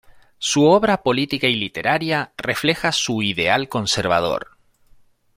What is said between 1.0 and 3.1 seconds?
política y literaria refleja